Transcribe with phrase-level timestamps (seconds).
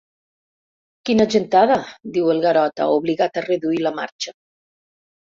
[1.09, 1.75] Quina gentada!
[2.15, 4.33] —diu el Garota, obligat a reduir la marxa.